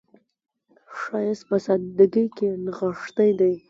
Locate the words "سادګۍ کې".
1.65-2.47